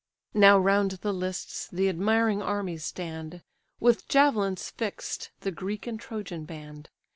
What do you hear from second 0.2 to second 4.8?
Now round the lists the admiring armies stand, With javelins